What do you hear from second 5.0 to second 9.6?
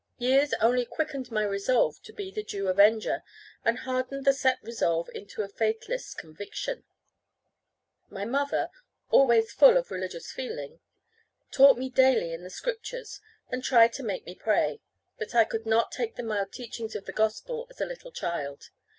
into a fatalist's conviction. My mother, always